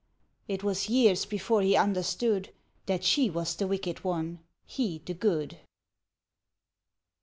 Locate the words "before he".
1.25-1.75